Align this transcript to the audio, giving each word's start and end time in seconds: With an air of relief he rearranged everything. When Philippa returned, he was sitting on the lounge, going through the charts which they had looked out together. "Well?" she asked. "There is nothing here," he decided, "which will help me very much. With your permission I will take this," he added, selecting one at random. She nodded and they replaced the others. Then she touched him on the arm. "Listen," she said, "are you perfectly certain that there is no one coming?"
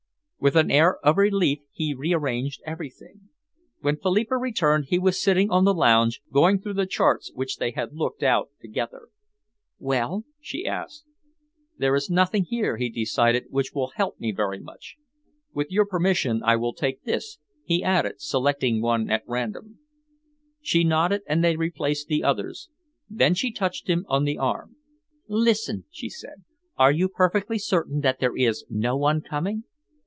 With 0.39 0.55
an 0.55 0.71
air 0.71 0.97
of 1.05 1.17
relief 1.17 1.59
he 1.71 1.93
rearranged 1.93 2.63
everything. 2.65 3.29
When 3.81 3.97
Philippa 3.97 4.37
returned, 4.37 4.85
he 4.89 4.97
was 4.97 5.21
sitting 5.21 5.51
on 5.51 5.65
the 5.65 5.73
lounge, 5.75 6.19
going 6.31 6.59
through 6.59 6.73
the 6.73 6.87
charts 6.87 7.31
which 7.35 7.57
they 7.57 7.69
had 7.69 7.93
looked 7.93 8.23
out 8.23 8.49
together. 8.59 9.09
"Well?" 9.77 10.25
she 10.39 10.65
asked. 10.65 11.05
"There 11.77 11.93
is 11.95 12.09
nothing 12.09 12.45
here," 12.45 12.77
he 12.77 12.89
decided, 12.89 13.51
"which 13.51 13.75
will 13.75 13.89
help 13.89 14.19
me 14.19 14.31
very 14.31 14.59
much. 14.59 14.95
With 15.53 15.69
your 15.69 15.85
permission 15.85 16.41
I 16.43 16.55
will 16.55 16.73
take 16.73 17.03
this," 17.03 17.37
he 17.63 17.83
added, 17.83 18.19
selecting 18.19 18.81
one 18.81 19.11
at 19.11 19.21
random. 19.27 19.77
She 20.59 20.83
nodded 20.83 21.21
and 21.27 21.43
they 21.43 21.55
replaced 21.55 22.07
the 22.07 22.23
others. 22.23 22.67
Then 23.07 23.35
she 23.35 23.51
touched 23.51 23.87
him 23.87 24.07
on 24.09 24.23
the 24.23 24.39
arm. 24.39 24.75
"Listen," 25.27 25.85
she 25.91 26.09
said, 26.09 26.43
"are 26.77 26.91
you 26.91 27.09
perfectly 27.09 27.59
certain 27.59 27.99
that 28.01 28.17
there 28.19 28.35
is 28.35 28.65
no 28.71 28.97
one 28.97 29.21
coming?" 29.21 29.65